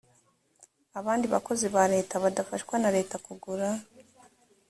abandi 0.99 1.25
bakozi 1.33 1.65
ba 1.75 1.83
leta 1.93 2.13
badafashwa 2.23 2.75
na 2.81 2.89
leta 2.97 3.15
kugura 3.25 3.69